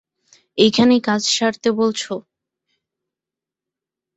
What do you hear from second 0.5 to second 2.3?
এখানেই কাজ সারতে বলছো?